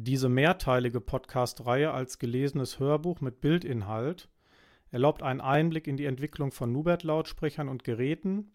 Diese 0.00 0.28
mehrteilige 0.28 1.00
Podcast-Reihe 1.00 1.90
als 1.90 2.20
gelesenes 2.20 2.78
Hörbuch 2.78 3.20
mit 3.20 3.40
Bildinhalt 3.40 4.28
erlaubt 4.92 5.24
einen 5.24 5.40
Einblick 5.40 5.88
in 5.88 5.96
die 5.96 6.04
Entwicklung 6.04 6.52
von 6.52 6.70
Nubert-Lautsprechern 6.70 7.68
und 7.68 7.82
Geräten, 7.82 8.52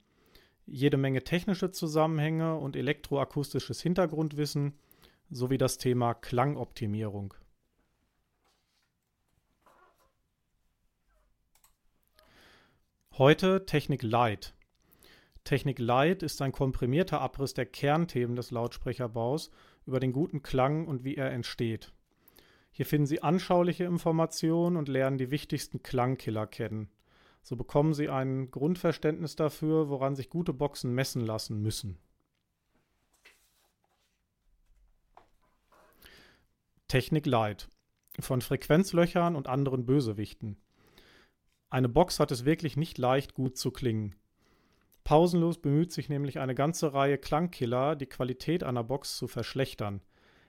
jede 0.66 0.95
Menge 0.95 1.25
technische 1.25 1.70
Zusammenhänge 1.71 2.55
und 2.55 2.77
elektroakustisches 2.77 3.82
Hintergrundwissen 3.82 4.79
sowie 5.29 5.57
das 5.57 5.77
Thema 5.77 6.14
Klangoptimierung. 6.14 7.34
Heute 13.18 13.66
Technik 13.66 14.02
Light. 14.02 14.55
Technik 15.44 15.80
Light 15.80 16.23
ist 16.23 16.41
ein 16.41 16.54
komprimierter 16.54 17.20
Abriss 17.20 17.54
der 17.54 17.66
Kernthemen 17.66 18.38
des 18.38 18.52
Lautsprecherbaus 18.52 19.52
über 19.86 20.00
den 20.00 20.14
guten 20.14 20.44
Klang 20.44 20.88
und 20.88 21.04
wie 21.04 21.16
er 21.16 21.32
entsteht. 21.32 21.94
Hier 22.72 22.86
finden 22.86 23.05
Sie 23.05 23.22
anschauliche 23.22 23.84
Informationen 23.84 24.78
und 24.78 24.88
lernen 24.88 25.18
die 25.18 25.32
wichtigsten 25.32 25.84
Klangkiller 25.84 26.48
kennen. 26.48 26.90
So 27.44 27.56
bekommen 27.56 27.94
Sie 27.94 28.09
ein 28.09 28.50
Grundverständnis 28.50 29.36
dafür, 29.36 29.90
woran 29.90 30.16
sich 30.16 30.30
gute 30.30 30.54
Boxen 30.54 30.94
messen 30.94 31.22
lassen 31.22 31.62
müssen. 31.62 32.00
Technik 36.88 37.26
Light 37.26 37.70
von 38.20 38.42
Frequenzlöchern 38.42 39.36
und 39.36 39.48
anderen 39.48 39.86
Bösewichten. 39.86 40.58
Eine 41.70 41.90
Box 41.90 42.20
hat 42.20 42.31
es 42.31 42.45
wirklich 42.45 42.78
nicht 42.78 42.98
leicht, 42.98 43.34
gut 43.34 43.58
zu 43.58 43.72
klingen. 43.72 44.16
Pausenlos 45.03 45.57
bemüht 45.57 45.91
sich 45.91 46.07
nämlich 46.07 46.39
eine 46.39 46.55
ganze 46.55 46.93
Reihe 46.93 47.17
Klangkiller, 47.17 47.95
die 47.95 48.05
Qualität 48.05 48.63
einer 48.63 48.84
Box 48.84 49.17
zu 49.17 49.27
verschlechtern, 49.27 50.02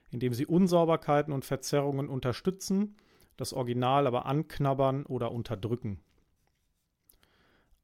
indem 0.09 0.33
sie 0.33 0.45
Unsauberkeiten 0.45 1.33
und 1.33 1.45
Verzerrungen 1.45 2.07
unterstützen, 2.07 2.95
das 3.37 3.53
Original 3.53 4.07
aber 4.07 4.25
anknabbern 4.25 5.05
oder 5.05 5.31
unterdrücken. 5.31 5.99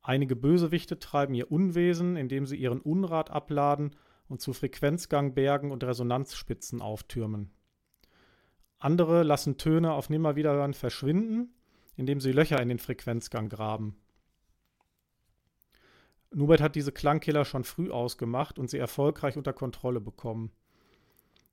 Einige 0.02 0.36
Bösewichte 0.36 0.98
treiben 0.98 1.34
ihr 1.36 1.52
Unwesen, 1.52 2.16
indem 2.16 2.46
sie 2.46 2.56
ihren 2.56 2.82
Unrat 2.82 3.30
abladen 3.30 3.96
und 4.28 4.42
zu 4.42 4.54
Frequenzgangbergen 4.54 5.72
und 5.72 5.84
Resonanzspitzen 5.84 6.82
auftürmen. 6.82 7.52
Andere 8.80 9.22
lassen 9.24 9.58
Töne 9.58 9.94
auf 9.94 10.10
Nimmerwiederhören 10.10 10.74
verschwinden, 10.74 11.54
indem 11.96 12.20
sie 12.20 12.32
Löcher 12.32 12.60
in 12.62 12.70
den 12.70 12.80
Frequenzgang 12.80 13.48
graben. 13.48 14.01
Nubert 16.34 16.62
hat 16.62 16.76
diese 16.76 16.94
Klangkiller 16.94 17.44
schon 17.44 17.66
früh 17.66 17.92
ausgemacht 17.92 18.58
und 18.58 18.70
sie 18.70 18.78
erfolgreich 18.78 19.36
unter 19.36 19.52
Kontrolle 19.52 20.00
bekommen. 20.00 20.52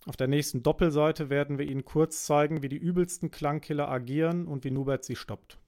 Auf 0.07 0.17
der 0.17 0.29
nächsten 0.29 0.63
Doppelseite 0.63 1.31
werden 1.31 1.59
wir 1.59 1.67
Ihnen 1.67 1.85
kurz 1.85 2.25
zeigen, 2.25 2.63
wie 2.63 2.69
die 2.69 2.77
übelsten 2.77 3.31
Klangkiller 3.31 3.89
agieren 3.89 4.47
und 4.47 4.65
wie 4.65 4.71
Nubert 4.71 5.05
sie 5.05 5.17
stoppt. 5.17 5.59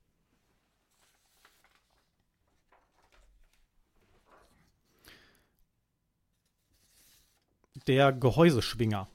Der 7.87 8.13
Gehäuseschwinger. 8.13 9.09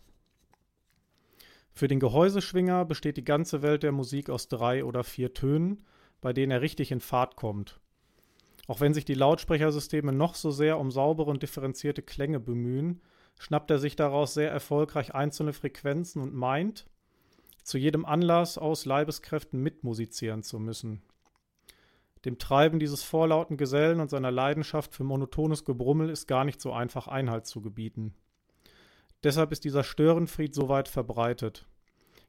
Für 1.71 1.87
den 1.87 1.99
Gehäuseschwinger 1.99 2.83
besteht 2.83 3.15
die 3.15 3.23
ganze 3.23 3.61
Welt 3.61 3.83
der 3.83 3.91
Musik 3.91 4.29
aus 4.29 4.47
drei 4.49 4.83
oder 4.83 5.03
vier 5.03 5.33
Tönen, 5.33 5.85
bei 6.19 6.33
denen 6.33 6.51
er 6.51 6.61
richtig 6.61 6.91
in 6.91 6.99
Fahrt 6.99 7.35
kommt. 7.35 7.79
Auch 8.67 8.79
wenn 8.79 8.93
sich 8.93 9.05
die 9.05 9.13
Lautsprechersysteme 9.13 10.11
noch 10.11 10.35
so 10.35 10.51
sehr 10.51 10.79
um 10.79 10.91
saubere 10.91 11.29
und 11.29 11.43
differenzierte 11.43 12.01
Klänge 12.01 12.39
bemühen, 12.39 13.01
schnappt 13.37 13.69
er 13.69 13.79
sich 13.79 13.95
daraus 13.95 14.33
sehr 14.33 14.49
erfolgreich 14.51 15.13
einzelne 15.13 15.53
Frequenzen 15.53 16.21
und 16.21 16.33
meint, 16.33 16.85
zu 17.63 17.77
jedem 17.77 18.05
Anlass 18.05 18.57
aus 18.57 18.85
Leibeskräften 18.85 19.61
mitmusizieren 19.61 20.43
zu 20.43 20.59
müssen. 20.59 21.01
Dem 22.23 22.39
Treiben 22.39 22.79
dieses 22.79 23.03
vorlauten 23.03 23.57
Gesellen 23.57 23.99
und 23.99 24.09
seiner 24.09 24.31
Leidenschaft 24.31 24.95
für 24.95 25.03
monotones 25.03 25.63
Gebrummel 25.63 26.09
ist 26.09 26.27
gar 26.27 26.43
nicht 26.43 26.59
so 26.59 26.73
einfach 26.73 27.07
Einhalt 27.07 27.45
zu 27.45 27.61
gebieten. 27.61 28.15
Deshalb 29.23 29.51
ist 29.51 29.63
dieser 29.63 29.83
Störenfried 29.83 30.53
so 30.53 30.69
weit 30.69 30.87
verbreitet. 30.87 31.67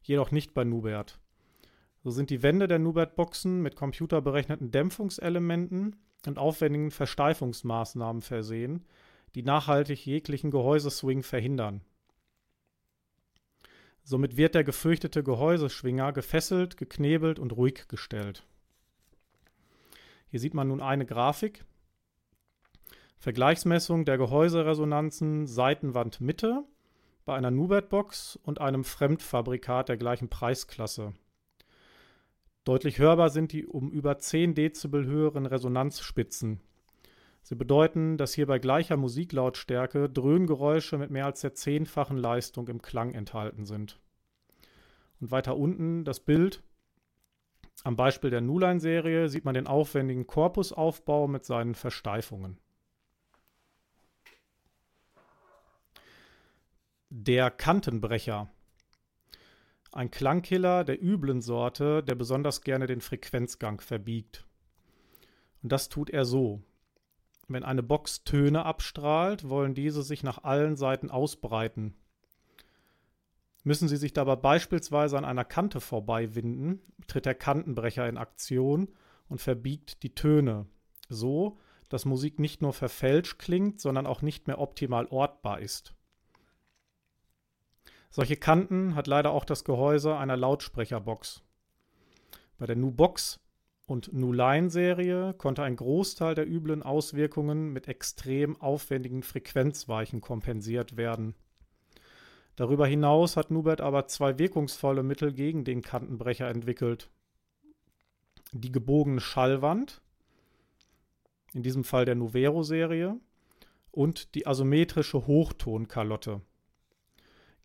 Jedoch 0.03 0.31
nicht 0.31 0.55
bei 0.55 0.65
Nubert. 0.65 1.19
So 2.03 2.10
sind 2.10 2.31
die 2.31 2.43
Wände 2.43 2.69
der 2.69 2.78
Nubert-Boxen 2.78 3.62
mit 3.62 3.75
computerberechneten 3.75 4.71
Dämpfungselementen 4.71 5.97
und 6.26 6.38
aufwendigen 6.38 6.91
Versteifungsmaßnahmen 6.91 8.22
versehen, 8.22 8.84
die 9.34 9.42
nachhaltig 9.42 10.04
jeglichen 10.06 10.50
Gehäuseswing 10.50 11.22
verhindern. 11.22 11.82
Somit 14.03 14.36
wird 14.36 14.54
der 14.54 14.65
gefürchtete 14.65 15.25
Gehäuseschwinger 15.25 16.12
gefesselt, 16.12 16.76
geknebelt 16.76 17.38
und 17.38 17.53
ruhig 17.53 17.88
gestellt. 17.88 18.47
Hier 20.28 20.41
sieht 20.41 20.54
man 20.54 20.69
nun 20.69 20.81
eine 20.81 21.06
Grafik. 21.06 21.65
Vergleichsmessung 23.19 24.04
der 24.04 24.19
Gehäuseresonanzen 24.19 25.47
Seitenwand 25.47 26.20
Mitte 26.20 26.65
bei 27.25 27.34
einer 27.34 27.50
Nubert-Box 27.50 28.38
und 28.42 28.60
einem 28.60 28.84
Fremdfabrikat 28.84 29.88
der 29.88 29.97
gleichen 29.97 30.28
Preisklasse. 30.28 31.12
Deutlich 32.66 32.99
hörbar 32.99 33.31
sind 33.31 33.53
die 33.53 33.65
um 33.65 33.93
über 33.93 34.19
10 34.19 34.56
Dezibel 34.56 35.06
höheren 35.06 35.47
Resonanzspitzen. 35.47 36.59
Sie 37.41 37.54
bedeuten, 37.54 38.16
dass 38.16 38.34
hier 38.34 38.49
bei 38.49 38.59
gleicher 38.59 38.97
Musiklautstärke 38.97 40.10
Dröhngeräusche 40.10 40.99
mit 40.99 41.12
mehr 41.12 41.27
als 41.27 41.43
der 41.43 41.54
zehnfachen 41.54 42.16
Leistung 42.16 42.66
im 42.66 42.82
Klang 42.82 43.15
enthalten 43.15 43.66
sind. 43.66 44.00
Und 45.21 45.31
weiter 45.31 45.56
unten 45.56 46.04
das 46.04 46.19
Bild. 46.19 46.65
Am 47.84 47.94
Beispiel 47.94 48.31
der 48.31 48.41
Nuline-Serie 48.41 49.28
sieht 49.28 49.44
man 49.44 49.54
den 49.54 49.69
aufwendigen 49.69 50.27
Korpusaufbau 50.27 51.28
mit 51.28 51.44
seinen 51.44 51.77
Versteifungen. 51.77 52.59
Der 57.10 57.53
Kantenbrecher 57.53 58.50
ein 59.97 60.11
Klangkiller 60.11 60.84
der 60.84 61.03
üblen 61.03 61.41
Sorte, 61.41 62.03
der 62.03 62.15
besonders 62.15 62.61
gerne 62.61 62.87
den 62.87 63.01
Frequenzgang 63.01 63.81
verbiegt. 63.81 64.47
Und 65.62 65.73
das 65.73 65.89
tut 65.89 66.11
er 66.11 66.25
so. 66.25 66.62
Wenn 67.49 67.65
eine 67.65 67.83
Box 67.83 68.25
Töne 68.25 68.65
abstrahlt, 68.65 69.49
wollen 69.49 69.75
diese 69.75 70.03
sich 70.03 70.23
nach 70.23 70.45
allen 70.45 70.77
Seiten 70.77 71.11
ausbreiten. 71.11 71.95
Müssen 73.65 73.89
sie 73.89 73.97
sich 73.97 74.12
dabei 74.12 74.37
beispielsweise 74.37 75.19
an 75.19 75.25
einer 75.25 75.45
Kante 75.45 75.81
vorbeiwinden, 75.81 76.81
tritt 77.09 77.27
der 77.27 77.34
Kantenbrecher 77.34 78.09
in 78.09 78.17
Aktion 78.17 78.89
und 79.28 79.41
verbiegt 79.41 80.03
die 80.03 80.15
Töne, 80.15 80.67
so 81.09 81.59
dass 81.89 82.05
Musik 82.05 82.39
nicht 82.39 82.63
nur 82.63 82.73
verfälscht 82.73 83.39
klingt, 83.39 83.81
sondern 83.81 84.07
auch 84.07 84.23
nicht 84.23 84.47
mehr 84.47 84.59
optimal 84.59 85.07
ortbar 85.07 85.61
ist. 85.61 85.95
Solche 88.11 88.37
Kanten 88.37 88.94
hat 88.94 89.06
leider 89.06 89.33
auch 89.33 89.44
das 89.44 89.65
Gehäuse 89.65 90.17
einer 90.17 90.37
Lautsprecherbox. 90.37 91.43
Bei 92.59 92.67
der 92.67 92.77
Nu-Box 92.77 93.41
und 93.87 94.12
Nu-Line-Serie 94.12 95.34
konnte 95.34 95.62
ein 95.62 95.77
Großteil 95.77 96.34
der 96.34 96.49
üblen 96.49 96.83
Auswirkungen 96.83 97.72
mit 97.72 97.89
extrem 97.89 98.61
aufwendigen 98.61 99.22
Frequenzweichen 99.22 100.21
kompensiert 100.21 100.97
werden. 100.97 101.34
Darüber 102.56 102.87
hinaus 102.87 103.37
hat 103.37 103.50
Nubert 103.50 103.83
aber 103.83 104.06
zwei 104.09 104.39
wirkungsvolle 104.39 105.03
Mittel 105.03 105.33
gegen 105.33 105.65
den 105.65 105.83
Kantenbrecher 105.83 106.49
entwickelt. 106.49 107.11
Die 108.53 108.72
gebogene 108.72 109.21
Schallwand, 109.21 110.00
in 111.53 111.62
diesem 111.62 111.84
Fall 111.84 112.06
der 112.06 112.15
Nuvero-Serie, 112.15 113.21
und 113.93 114.34
die 114.34 114.47
asymmetrische 114.47 115.27
Hochtonkalotte. 115.27 116.41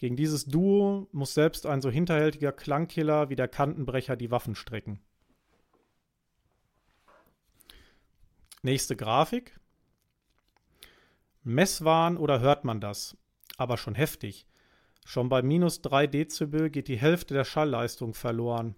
Gegen 0.01 0.15
dieses 0.15 0.45
Duo 0.45 1.07
muss 1.11 1.35
selbst 1.35 1.67
ein 1.67 1.79
so 1.79 1.91
hinterhältiger 1.91 2.51
Klangkiller 2.51 3.29
wie 3.29 3.35
der 3.35 3.47
Kantenbrecher 3.47 4.15
die 4.15 4.31
Waffen 4.31 4.55
strecken. 4.55 4.99
Nächste 8.63 8.95
Grafik. 8.95 9.59
Messwahn 11.43 12.17
oder 12.17 12.39
hört 12.39 12.65
man 12.65 12.81
das? 12.81 13.15
Aber 13.57 13.77
schon 13.77 13.93
heftig. 13.93 14.47
Schon 15.05 15.29
bei 15.29 15.43
minus 15.43 15.83
3 15.83 16.07
Dezibel 16.07 16.71
geht 16.71 16.87
die 16.87 16.97
Hälfte 16.97 17.35
der 17.35 17.45
Schallleistung 17.45 18.15
verloren. 18.15 18.73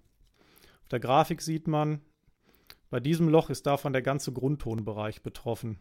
Auf 0.82 0.88
der 0.88 1.00
Grafik 1.00 1.40
sieht 1.40 1.66
man, 1.66 2.02
bei 2.90 3.00
diesem 3.00 3.30
Loch 3.30 3.48
ist 3.48 3.64
davon 3.64 3.94
der 3.94 4.02
ganze 4.02 4.30
Grundtonbereich 4.30 5.22
betroffen. 5.22 5.80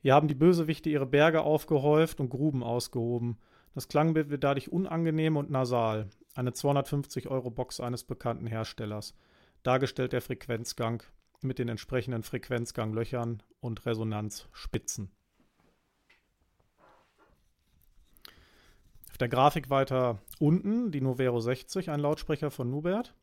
Hier 0.00 0.14
haben 0.14 0.28
die 0.28 0.34
Bösewichte 0.34 0.90
ihre 0.90 1.06
Berge 1.06 1.42
aufgehäuft 1.42 2.20
und 2.20 2.28
Gruben 2.28 2.62
ausgehoben. 2.62 3.38
Das 3.74 3.88
Klangbild 3.88 4.30
wird 4.30 4.44
dadurch 4.44 4.70
unangenehm 4.70 5.36
und 5.36 5.50
nasal. 5.50 6.08
Eine 6.34 6.50
250-Euro-Box 6.50 7.80
eines 7.80 8.04
bekannten 8.04 8.46
Herstellers. 8.46 9.14
Dargestellt 9.64 10.12
der 10.12 10.22
Frequenzgang 10.22 11.02
mit 11.40 11.58
den 11.58 11.68
entsprechenden 11.68 12.22
Frequenzganglöchern 12.22 13.42
und 13.60 13.86
Resonanzspitzen. 13.86 15.10
Auf 19.10 19.18
der 19.18 19.28
Grafik 19.28 19.68
weiter 19.68 20.20
unten 20.38 20.92
die 20.92 21.00
Novero 21.00 21.40
60, 21.40 21.90
ein 21.90 22.00
Lautsprecher 22.00 22.52
von 22.52 22.70
Nubert. 22.70 23.14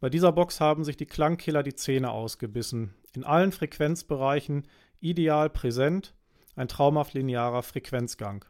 Bei 0.00 0.08
dieser 0.08 0.32
Box 0.32 0.60
haben 0.60 0.84
sich 0.84 0.96
die 0.96 1.06
Klangkiller 1.06 1.62
die 1.62 1.74
Zähne 1.74 2.10
ausgebissen. 2.10 2.94
In 3.14 3.24
allen 3.24 3.52
Frequenzbereichen 3.52 4.68
ideal 5.00 5.50
präsent, 5.50 6.14
ein 6.56 6.68
traumhaft 6.68 7.14
linearer 7.14 7.62
Frequenzgang. 7.62 8.44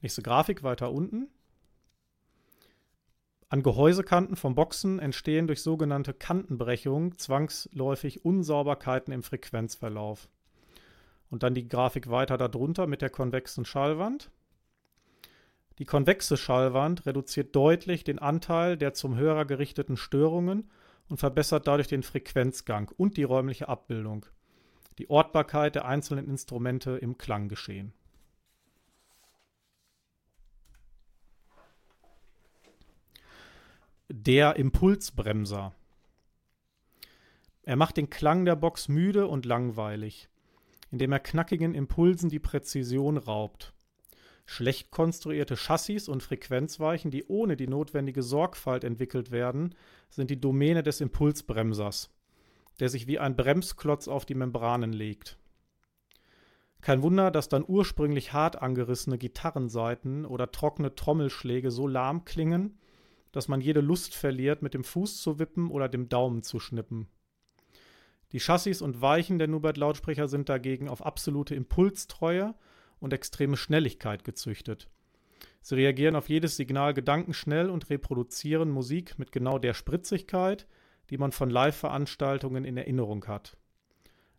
Nächste 0.00 0.22
Grafik 0.22 0.62
weiter 0.62 0.90
unten. 0.90 1.28
An 3.48 3.62
Gehäusekanten 3.62 4.34
von 4.34 4.54
Boxen 4.54 4.98
entstehen 4.98 5.46
durch 5.46 5.62
sogenannte 5.62 6.14
Kantenbrechung 6.14 7.18
zwangsläufig 7.18 8.24
Unsauberkeiten 8.24 9.12
im 9.12 9.22
Frequenzverlauf. 9.22 10.28
Und 11.30 11.42
dann 11.42 11.54
die 11.54 11.68
Grafik 11.68 12.10
weiter 12.10 12.36
darunter 12.36 12.86
mit 12.86 13.02
der 13.02 13.10
konvexen 13.10 13.64
Schallwand. 13.64 14.30
Die 15.78 15.84
konvexe 15.84 16.36
Schallwand 16.36 17.06
reduziert 17.06 17.54
deutlich 17.54 18.04
den 18.04 18.18
Anteil 18.18 18.76
der 18.76 18.94
zum 18.94 19.16
Hörer 19.16 19.44
gerichteten 19.44 19.96
Störungen 19.96 20.70
und 21.12 21.18
verbessert 21.18 21.66
dadurch 21.66 21.88
den 21.88 22.02
Frequenzgang 22.02 22.90
und 22.96 23.18
die 23.18 23.22
räumliche 23.22 23.68
Abbildung, 23.68 24.24
die 24.96 25.10
Ortbarkeit 25.10 25.74
der 25.74 25.84
einzelnen 25.84 26.26
Instrumente 26.26 26.92
im 26.92 27.18
Klanggeschehen. 27.18 27.92
Der 34.08 34.56
Impulsbremser. 34.56 35.74
Er 37.64 37.76
macht 37.76 37.98
den 37.98 38.08
Klang 38.08 38.46
der 38.46 38.56
Box 38.56 38.88
müde 38.88 39.26
und 39.26 39.44
langweilig, 39.44 40.30
indem 40.90 41.12
er 41.12 41.20
knackigen 41.20 41.74
Impulsen 41.74 42.30
die 42.30 42.40
Präzision 42.40 43.18
raubt. 43.18 43.74
Schlecht 44.52 44.90
konstruierte 44.90 45.56
Chassis 45.56 46.08
und 46.08 46.22
Frequenzweichen, 46.22 47.10
die 47.10 47.24
ohne 47.24 47.56
die 47.56 47.66
notwendige 47.66 48.22
Sorgfalt 48.22 48.84
entwickelt 48.84 49.30
werden, 49.30 49.74
sind 50.10 50.28
die 50.28 50.38
Domäne 50.38 50.82
des 50.82 51.00
Impulsbremsers, 51.00 52.10
der 52.78 52.90
sich 52.90 53.06
wie 53.06 53.18
ein 53.18 53.34
Bremsklotz 53.34 54.08
auf 54.08 54.26
die 54.26 54.34
Membranen 54.34 54.92
legt. 54.92 55.38
Kein 56.82 57.00
Wunder, 57.00 57.30
dass 57.30 57.48
dann 57.48 57.64
ursprünglich 57.66 58.34
hart 58.34 58.60
angerissene 58.60 59.16
Gitarrensaiten 59.16 60.26
oder 60.26 60.52
trockene 60.52 60.94
Trommelschläge 60.94 61.70
so 61.70 61.86
lahm 61.86 62.26
klingen, 62.26 62.78
dass 63.30 63.48
man 63.48 63.62
jede 63.62 63.80
Lust 63.80 64.14
verliert, 64.14 64.60
mit 64.60 64.74
dem 64.74 64.84
Fuß 64.84 65.22
zu 65.22 65.38
wippen 65.38 65.70
oder 65.70 65.88
dem 65.88 66.10
Daumen 66.10 66.42
zu 66.42 66.60
schnippen. 66.60 67.08
Die 68.32 68.40
Chassis 68.40 68.82
und 68.82 69.00
Weichen 69.00 69.38
der 69.38 69.48
Nubert-Lautsprecher 69.48 70.28
sind 70.28 70.50
dagegen 70.50 70.90
auf 70.90 71.06
absolute 71.06 71.54
Impulstreue 71.54 72.54
und 73.02 73.12
extreme 73.12 73.56
Schnelligkeit 73.56 74.24
gezüchtet. 74.24 74.88
Sie 75.60 75.74
reagieren 75.74 76.16
auf 76.16 76.28
jedes 76.28 76.56
Signal 76.56 76.94
gedankenschnell 76.94 77.70
und 77.70 77.90
reproduzieren 77.90 78.70
Musik 78.70 79.18
mit 79.18 79.32
genau 79.32 79.58
der 79.58 79.74
Spritzigkeit, 79.74 80.66
die 81.10 81.18
man 81.18 81.32
von 81.32 81.50
Live-Veranstaltungen 81.50 82.64
in 82.64 82.76
Erinnerung 82.76 83.26
hat. 83.26 83.56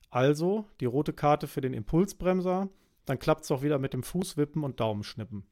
Also 0.10 0.66
die 0.80 0.86
rote 0.86 1.14
Karte 1.14 1.48
für 1.48 1.62
den 1.62 1.74
Impulsbremser, 1.74 2.70
dann 3.06 3.20
klappt 3.20 3.44
es 3.44 3.52
auch 3.52 3.62
wieder 3.62 3.80
mit 3.80 3.94
dem 3.94 4.04
Fußwippen 4.04 4.64
und 4.64 4.80
Daumenschnippen. 4.80 5.46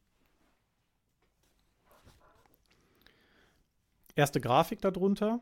Erste 4.16 4.42
Grafik 4.42 4.82
darunter. 4.82 5.42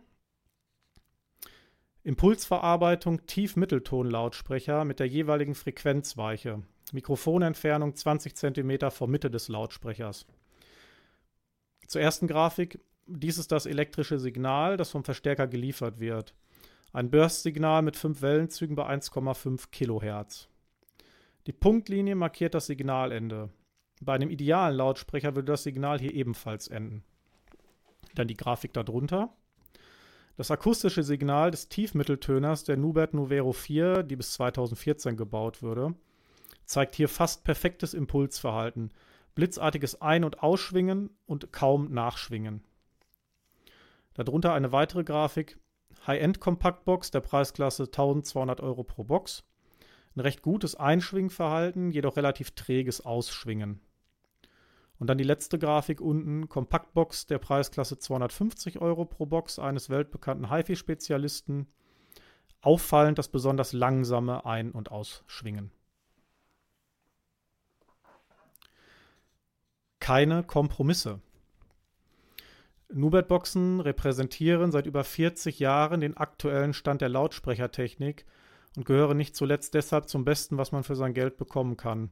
Impulsverarbeitung 2.03 3.25
Tief-Mittelton-Lautsprecher 3.25 4.85
mit 4.85 4.99
der 4.99 5.07
jeweiligen 5.07 5.53
Frequenzweiche. 5.53 6.63
Mikrofonentfernung 6.93 7.95
20 7.95 8.35
cm 8.35 8.91
vor 8.91 9.07
Mitte 9.07 9.29
des 9.29 9.47
Lautsprechers. 9.47 10.25
Zur 11.87 12.01
ersten 12.01 12.27
Grafik. 12.27 12.79
Dies 13.07 13.39
ist 13.39 13.51
das 13.51 13.65
elektrische 13.65 14.19
Signal, 14.19 14.77
das 14.77 14.91
vom 14.91 15.03
Verstärker 15.03 15.47
geliefert 15.47 15.99
wird. 15.99 16.35
Ein 16.93 17.09
Burst-Signal 17.09 17.81
mit 17.81 17.95
fünf 17.95 18.21
Wellenzügen 18.21 18.75
bei 18.75 18.87
1,5 18.87 19.69
kHz. 19.71 20.47
Die 21.47 21.53
Punktlinie 21.53 22.15
markiert 22.15 22.53
das 22.53 22.67
Signalende. 22.67 23.49
Bei 24.01 24.13
einem 24.13 24.29
idealen 24.29 24.77
Lautsprecher 24.77 25.35
würde 25.35 25.51
das 25.51 25.63
Signal 25.63 25.99
hier 25.99 26.13
ebenfalls 26.13 26.67
enden. 26.67 27.03
Dann 28.15 28.27
die 28.27 28.37
Grafik 28.37 28.73
darunter. 28.73 29.33
Das 30.37 30.51
akustische 30.51 31.03
Signal 31.03 31.51
des 31.51 31.67
Tiefmitteltöners 31.69 32.63
der 32.63 32.77
Nubert 32.77 33.13
Nuvero 33.13 33.51
4, 33.51 34.03
die 34.03 34.15
bis 34.15 34.33
2014 34.33 35.17
gebaut 35.17 35.61
wurde, 35.61 35.95
zeigt 36.69 36.95
hier 36.95 37.09
fast 37.09 37.43
perfektes 37.43 37.95
Impulsverhalten, 37.95 38.91
blitzartiges 39.33 40.01
Ein- 40.01 40.23
und 40.23 40.43
Ausschwingen 40.43 41.09
und 41.25 41.51
kaum 41.51 41.91
Nachschwingen. 41.91 42.63
Darunter 44.13 44.53
eine 44.53 44.71
weitere 44.71 45.03
Grafik, 45.03 45.57
High-End-Kompaktbox 46.05 47.09
der 47.09 47.21
Preisklasse 47.21 47.85
1200 47.85 48.61
Euro 48.61 48.83
pro 48.83 49.03
Box. 49.03 49.43
Ein 50.15 50.19
recht 50.19 50.43
gutes 50.43 50.75
Einschwingverhalten, 50.75 51.91
jedoch 51.91 52.17
relativ 52.17 52.51
träges 52.51 53.03
Ausschwingen. 53.03 53.81
Und 54.99 55.07
dann 55.07 55.17
die 55.17 55.23
letzte 55.23 55.57
Grafik 55.57 56.01
unten, 56.01 56.49
Kompaktbox 56.49 57.25
der 57.25 57.39
Preisklasse 57.39 57.97
250 57.97 58.79
Euro 58.79 59.05
pro 59.05 59.25
Box 59.25 59.57
eines 59.57 59.89
weltbekannten 59.89 60.51
HiFi-Spezialisten. 60.51 61.67
Auffallend 62.61 63.17
das 63.17 63.29
besonders 63.29 63.73
langsame 63.73 64.45
Ein- 64.45 64.71
und 64.71 64.91
Ausschwingen. 64.91 65.71
Keine 70.09 70.41
Kompromisse. 70.41 71.19
Nubert-Boxen 72.91 73.79
repräsentieren 73.79 74.71
seit 74.71 74.87
über 74.87 75.03
40 75.03 75.59
Jahren 75.59 76.01
den 76.01 76.17
aktuellen 76.17 76.73
Stand 76.73 77.01
der 77.01 77.09
Lautsprechertechnik 77.09 78.25
und 78.75 78.87
gehören 78.87 79.17
nicht 79.17 79.35
zuletzt 79.35 79.75
deshalb 79.75 80.09
zum 80.09 80.25
Besten, 80.25 80.57
was 80.57 80.71
man 80.71 80.83
für 80.83 80.95
sein 80.95 81.13
Geld 81.13 81.37
bekommen 81.37 81.77
kann. 81.77 82.09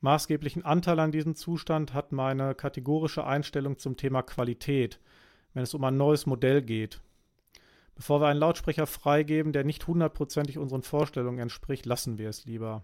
Maßgeblichen 0.00 0.64
Anteil 0.64 0.98
an 0.98 1.12
diesem 1.12 1.34
Zustand 1.34 1.92
hat 1.92 2.10
meine 2.10 2.54
kategorische 2.54 3.26
Einstellung 3.26 3.76
zum 3.76 3.98
Thema 3.98 4.22
Qualität, 4.22 4.98
wenn 5.52 5.64
es 5.64 5.74
um 5.74 5.84
ein 5.84 5.98
neues 5.98 6.24
Modell 6.24 6.62
geht. 6.62 7.02
Bevor 7.96 8.22
wir 8.22 8.28
einen 8.28 8.40
Lautsprecher 8.40 8.86
freigeben, 8.86 9.52
der 9.52 9.64
nicht 9.64 9.86
hundertprozentig 9.86 10.56
unseren 10.56 10.80
Vorstellungen 10.80 11.40
entspricht, 11.40 11.84
lassen 11.84 12.16
wir 12.16 12.30
es 12.30 12.46
lieber. 12.46 12.82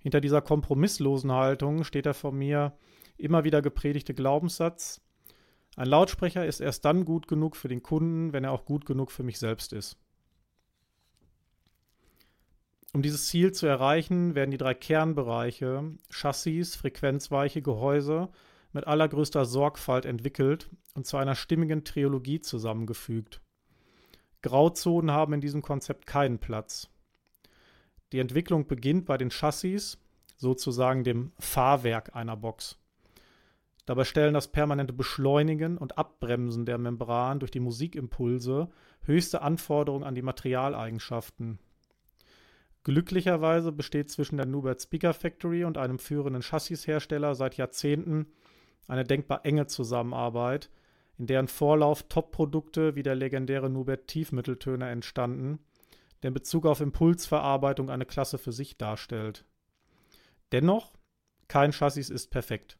Hinter 0.00 0.20
dieser 0.20 0.42
kompromisslosen 0.42 1.32
Haltung 1.32 1.84
steht 1.84 2.04
der 2.04 2.12
von 2.12 2.36
mir 2.36 2.74
immer 3.20 3.44
wieder 3.44 3.62
gepredigte 3.62 4.14
Glaubenssatz, 4.14 5.00
ein 5.76 5.86
Lautsprecher 5.86 6.44
ist 6.44 6.60
erst 6.60 6.84
dann 6.84 7.04
gut 7.04 7.28
genug 7.28 7.56
für 7.56 7.68
den 7.68 7.82
Kunden, 7.82 8.32
wenn 8.32 8.44
er 8.44 8.52
auch 8.52 8.64
gut 8.64 8.86
genug 8.86 9.10
für 9.10 9.22
mich 9.22 9.38
selbst 9.38 9.72
ist. 9.72 9.96
Um 12.92 13.02
dieses 13.02 13.28
Ziel 13.28 13.52
zu 13.52 13.66
erreichen, 13.66 14.34
werden 14.34 14.50
die 14.50 14.58
drei 14.58 14.74
Kernbereiche 14.74 15.94
Chassis, 16.10 16.74
Frequenzweiche, 16.74 17.62
Gehäuse 17.62 18.30
mit 18.72 18.86
allergrößter 18.86 19.44
Sorgfalt 19.44 20.04
entwickelt 20.04 20.70
und 20.94 21.06
zu 21.06 21.16
einer 21.16 21.36
stimmigen 21.36 21.84
Trilogie 21.84 22.40
zusammengefügt. 22.40 23.40
Grauzonen 24.42 25.12
haben 25.12 25.34
in 25.34 25.40
diesem 25.40 25.62
Konzept 25.62 26.06
keinen 26.06 26.38
Platz. 26.38 26.88
Die 28.12 28.18
Entwicklung 28.18 28.66
beginnt 28.66 29.06
bei 29.06 29.16
den 29.18 29.30
Chassis, 29.30 29.98
sozusagen 30.36 31.04
dem 31.04 31.32
Fahrwerk 31.38 32.16
einer 32.16 32.36
Box. 32.36 32.79
Dabei 33.90 34.04
stellen 34.04 34.34
das 34.34 34.46
permanente 34.46 34.92
Beschleunigen 34.92 35.76
und 35.76 35.98
Abbremsen 35.98 36.64
der 36.64 36.78
Membran 36.78 37.40
durch 37.40 37.50
die 37.50 37.58
Musikimpulse 37.58 38.68
höchste 39.02 39.42
Anforderungen 39.42 40.04
an 40.04 40.14
die 40.14 40.22
Materialeigenschaften. 40.22 41.58
Glücklicherweise 42.84 43.72
besteht 43.72 44.08
zwischen 44.08 44.36
der 44.36 44.46
Nubert 44.46 44.80
Speaker 44.80 45.12
Factory 45.12 45.64
und 45.64 45.76
einem 45.76 45.98
führenden 45.98 46.40
Chassishersteller 46.40 47.34
seit 47.34 47.56
Jahrzehnten 47.56 48.26
eine 48.86 49.02
denkbar 49.02 49.44
enge 49.44 49.66
Zusammenarbeit, 49.66 50.70
in 51.18 51.26
deren 51.26 51.48
Vorlauf 51.48 52.04
Top-Produkte 52.04 52.94
wie 52.94 53.02
der 53.02 53.16
legendäre 53.16 53.70
Nubert 53.70 54.06
Tiefmitteltöner 54.06 54.88
entstanden, 54.88 55.58
der 56.22 56.28
in 56.28 56.34
Bezug 56.34 56.64
auf 56.64 56.80
Impulsverarbeitung 56.80 57.90
eine 57.90 58.06
Klasse 58.06 58.38
für 58.38 58.52
sich 58.52 58.78
darstellt. 58.78 59.44
Dennoch, 60.52 60.92
kein 61.48 61.72
Chassis 61.72 62.08
ist 62.08 62.30
perfekt. 62.30 62.78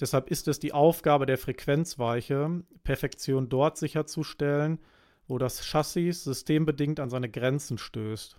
Deshalb 0.00 0.30
ist 0.30 0.48
es 0.48 0.58
die 0.60 0.72
Aufgabe 0.72 1.26
der 1.26 1.38
Frequenzweiche, 1.38 2.62
Perfektion 2.84 3.48
dort 3.48 3.76
sicherzustellen, 3.78 4.78
wo 5.26 5.38
das 5.38 5.64
Chassis 5.64 6.24
systembedingt 6.24 7.00
an 7.00 7.10
seine 7.10 7.28
Grenzen 7.28 7.78
stößt. 7.78 8.38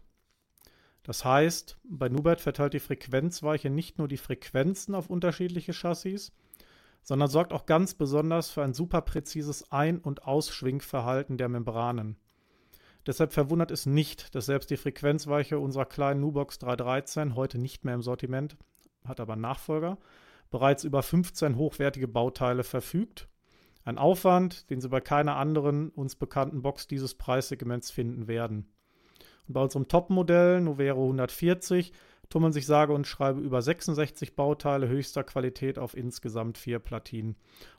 Das 1.04 1.26
heißt, 1.26 1.78
bei 1.84 2.10
Nubert 2.10 2.42
verteilt 2.42 2.74
die 2.74 2.80
Frequenzweiche 2.80 3.70
nicht 3.70 3.98
nur 3.98 4.08
die 4.08 4.18
Frequenzen 4.18 4.96
auf 4.96 5.10
unterschiedliche 5.10 5.74
Chassis, 5.74 6.32
sondern 7.04 7.30
sorgt 7.30 7.54
auch 7.54 7.66
ganz 7.66 7.94
besonders 7.94 8.50
für 8.50 8.64
ein 8.64 8.74
super 8.74 9.02
präzises 9.02 9.72
Ein- 9.72 10.00
und 10.00 10.24
Ausschwingverhalten 10.24 11.38
der 11.38 11.50
Membranen. 11.50 12.18
Deshalb 13.08 13.34
verwundert 13.34 13.72
es 13.72 13.86
nicht, 13.86 14.36
dass 14.36 14.46
selbst 14.46 14.70
die 14.70 14.78
Frequenzweiche 14.78 15.58
unserer 15.58 15.86
kleinen 15.86 16.20
Nubox 16.20 16.60
313, 16.60 17.36
heute 17.36 17.58
nicht 17.58 17.86
mehr 17.86 17.96
im 17.96 18.02
Sortiment, 18.02 18.58
hat 19.06 19.20
aber 19.20 19.36
Nachfolger, 19.36 19.98
bereits 20.52 20.84
über 20.84 21.04
15 21.04 21.56
hochwertige 21.56 22.08
Bauteile 22.08 22.64
verfügt. 22.64 23.30
Ein 23.84 23.98
Aufwand, 23.98 24.70
den 24.70 24.82
Sie 24.82 24.90
bei 24.90 25.02
keiner 25.02 25.38
anderen 25.38 25.90
uns 25.90 26.16
bekannten 26.16 26.62
Box 26.62 26.88
dieses 26.88 27.16
Preissegments 27.16 27.92
finden 27.92 28.28
werden. 28.28 28.72
Und 29.48 29.54
bei 29.54 29.62
unserem 29.62 29.88
Topmodell 29.88 30.62
Novero 30.62 31.04
140 31.04 31.92
tummeln 32.30 32.54
sich 32.54 32.68
sage 32.68 32.94
und 32.94 33.08
schreibe 33.08 33.42
über 33.42 33.62
66 33.62 34.36
Bauteile 34.36 34.88
höchster 34.88 35.24
Qualität 35.24 35.80
auf 35.80 35.98
insgesamt 35.98 36.58
vier 36.58 36.80
Platinen. 36.80 37.36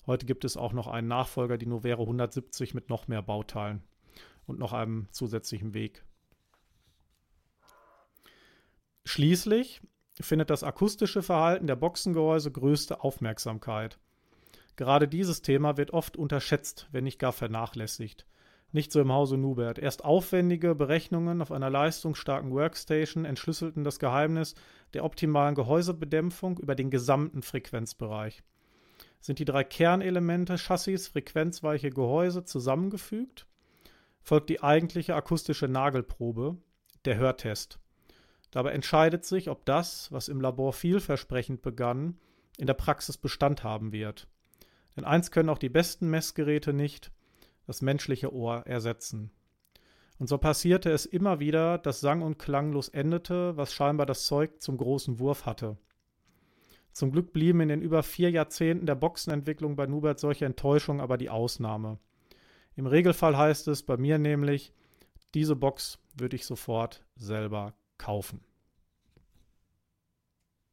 Heute 0.07 0.27
gibt 0.27 0.45
es 0.45 0.57
auch 0.57 0.73
noch 0.73 0.89
einen 0.89 1.07
Nachfolger, 1.09 1.59
die 1.59 1.67
Novero 1.67 2.03
170 2.03 2.75
mit 2.75 2.89
noch 2.89 3.07
mehr 3.07 3.23
Bauteilen 3.23 3.83
und 4.47 4.59
noch 4.59 4.73
einem 4.73 5.07
zusätzlichen 5.13 5.75
Weg. 5.75 6.05
Schließlich 9.05 9.81
findet 10.21 10.51
das 10.51 10.65
akustische 10.65 11.23
Verhalten 11.23 11.67
der 11.67 11.77
Boxengehäuse 11.77 12.51
größte 12.51 13.03
Aufmerksamkeit. 13.03 13.99
Gerade 14.77 15.09
dieses 15.09 15.43
Thema 15.43 15.77
wird 15.77 15.93
oft 15.93 16.17
unterschätzt, 16.17 16.89
wenn 16.93 17.05
nicht 17.05 17.19
gar 17.19 17.33
vernachlässigt. 17.33 18.27
Nicht 18.73 18.93
so 18.93 19.01
im 19.01 19.13
Hause 19.13 19.37
Nubert. 19.37 19.79
Erst 19.79 20.05
aufwendige 20.05 20.77
Berechnungen 20.77 21.43
auf 21.43 21.51
einer 21.51 21.71
leistungsstarken 21.71 22.53
Workstation 22.53 23.25
entschlüsselten 23.25 23.83
das 23.83 23.99
Geheimnis 23.99 24.55
der 24.95 25.05
optimalen 25.05 25.57
Gehäusebedämpfung 25.57 26.59
über 26.59 26.77
den 26.77 26.91
gesamten 26.91 27.43
Frequenzbereich. 27.43 28.45
Sind 29.21 29.41
die 29.41 29.45
drei 29.45 29.65
Kernelemente 29.65 30.57
Chassis, 30.57 31.09
frequenzweiche 31.09 31.91
Gehäuse 31.91 32.45
zusammengefügt, 32.45 33.47
folgt 34.23 34.49
die 34.49 34.63
eigentliche 34.63 35.17
akustische 35.17 35.67
Nagelprobe, 35.67 36.57
der 37.05 37.17
Hörtest. 37.17 37.80
Dabei 38.51 38.73
entscheidet 38.73 39.25
sich, 39.25 39.49
ob 39.49 39.65
das, 39.65 40.11
was 40.11 40.29
im 40.29 40.41
Labor 40.41 40.73
vielversprechend 40.73 41.63
begann, 41.63 42.19
in 42.59 42.67
der 42.67 42.75
Praxis 42.75 43.17
Bestand 43.17 43.63
haben 43.63 43.93
wird. 43.93 44.29
Denn 44.97 45.05
eins 45.05 45.31
können 45.31 45.49
auch 45.49 45.59
die 45.59 45.69
besten 45.69 46.11
Messgeräte 46.11 46.73
nicht, 46.73 47.13
das 47.67 47.81
menschliche 47.81 48.35
Ohr 48.35 48.67
ersetzen. 48.67 49.31
Und 50.19 50.29
so 50.29 50.37
passierte 50.37 50.91
es 50.91 51.07
immer 51.07 51.41
wieder, 51.41 51.79
dass 51.79 52.01
sang- 52.01 52.23
und 52.23 52.39
klanglos 52.39 52.89
endete, 52.89 53.57
was 53.57 53.73
scheinbar 53.73 54.07
das 54.07 54.27
Zeug 54.27 54.61
zum 54.61 54.77
großen 54.77 55.19
Wurf 55.19 55.47
hatte. 55.47 55.79
Zum 56.93 57.13
Glück 57.13 57.33
blieben 57.33 57.61
in 57.61 57.69
den 57.69 57.83
über 57.83 58.03
vier 58.03 58.31
Jahrzehnten 58.31 58.85
der 58.85 58.97
Boxenentwicklung 58.97 59.77
bei 59.77 59.87
Nubert 59.87 60.19
solche 60.19 60.45
Enttäuschungen 60.45 61.01
aber 61.01 61.17
die 61.17 61.31
Ausnahme. 61.31 61.99
Im 62.75 62.87
Regelfall 62.87 63.37
heißt 63.37 63.69
es 63.69 63.85
bei 63.85 63.97
mir 63.97 64.19
nämlich, 64.19 64.75
diese 65.35 65.55
Box 65.55 66.01
würde 66.17 66.37
ich 66.37 66.45
sofort 66.45 67.05
selber 67.17 67.75
kaufen. 68.01 68.41